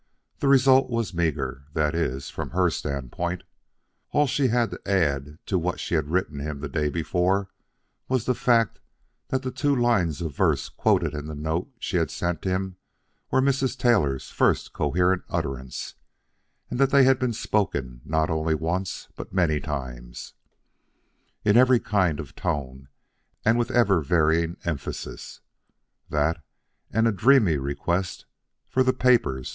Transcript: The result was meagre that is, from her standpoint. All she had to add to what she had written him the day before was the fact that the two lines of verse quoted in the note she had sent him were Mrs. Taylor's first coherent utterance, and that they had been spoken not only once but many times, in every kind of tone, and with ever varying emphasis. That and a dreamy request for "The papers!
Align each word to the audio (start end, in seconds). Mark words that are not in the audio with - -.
The 0.39 0.47
result 0.47 0.89
was 0.89 1.13
meagre 1.13 1.65
that 1.73 1.93
is, 1.93 2.31
from 2.31 2.49
her 2.49 2.71
standpoint. 2.71 3.43
All 4.09 4.25
she 4.25 4.47
had 4.47 4.71
to 4.71 4.81
add 4.83 5.37
to 5.45 5.59
what 5.59 5.79
she 5.79 5.93
had 5.93 6.09
written 6.09 6.39
him 6.39 6.59
the 6.59 6.67
day 6.67 6.89
before 6.89 7.49
was 8.07 8.25
the 8.25 8.33
fact 8.33 8.79
that 9.27 9.43
the 9.43 9.51
two 9.51 9.75
lines 9.75 10.19
of 10.19 10.35
verse 10.35 10.69
quoted 10.69 11.13
in 11.13 11.27
the 11.27 11.35
note 11.35 11.69
she 11.77 11.97
had 11.97 12.09
sent 12.09 12.45
him 12.45 12.77
were 13.29 13.43
Mrs. 13.43 13.77
Taylor's 13.77 14.31
first 14.31 14.73
coherent 14.73 15.21
utterance, 15.29 15.93
and 16.71 16.79
that 16.79 16.89
they 16.89 17.03
had 17.03 17.19
been 17.19 17.31
spoken 17.31 18.01
not 18.03 18.31
only 18.31 18.55
once 18.55 19.07
but 19.15 19.31
many 19.31 19.59
times, 19.59 20.33
in 21.45 21.55
every 21.55 21.79
kind 21.79 22.19
of 22.19 22.33
tone, 22.35 22.87
and 23.45 23.55
with 23.59 23.69
ever 23.69 24.01
varying 24.01 24.57
emphasis. 24.65 25.41
That 26.09 26.41
and 26.89 27.07
a 27.07 27.11
dreamy 27.11 27.57
request 27.57 28.25
for 28.67 28.81
"The 28.81 28.93
papers! 28.93 29.49